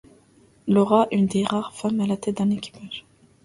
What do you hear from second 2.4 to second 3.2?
équipage.